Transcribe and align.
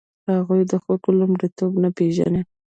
هغوی 0.31 0.61
د 0.71 0.73
خلکو 0.83 1.09
لومړیتوب 1.19 1.71
نه 1.83 1.89
پېژني. 1.97 2.41